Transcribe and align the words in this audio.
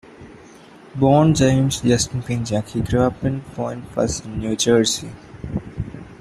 Born 0.95 1.35
James 1.35 1.81
Justin 1.81 2.23
Pinchak, 2.23 2.69
he 2.69 2.81
grew 2.81 3.01
up 3.01 3.23
in 3.23 3.41
Point 3.41 3.87
Pleasant, 3.91 4.35
New 4.35 4.55
Jersey. 4.55 5.11